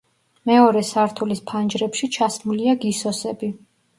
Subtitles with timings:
[0.51, 3.53] მეორე სართულის ფანჯრებში ჩასმულია გისოსები.